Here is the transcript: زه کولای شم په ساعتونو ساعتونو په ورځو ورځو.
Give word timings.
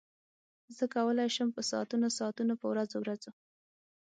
زه 0.77 0.83
کولای 0.95 1.29
شم 1.35 1.49
په 1.55 1.61
ساعتونو 1.71 2.07
ساعتونو 2.19 2.53
په 2.61 2.65
ورځو 2.71 2.97
ورځو. 3.01 3.31